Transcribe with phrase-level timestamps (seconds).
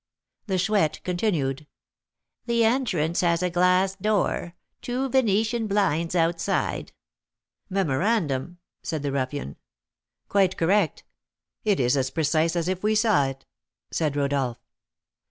[0.47, 1.67] The Chouette continued:
[2.47, 6.91] "The entrance has a glass door, two Venetian blinds outside"
[7.69, 9.57] "Memorandum," said the ruffian.
[10.27, 11.03] "Quite correct;
[11.63, 13.45] it is as precise as if we saw it,"
[13.91, 14.57] said Rodolph.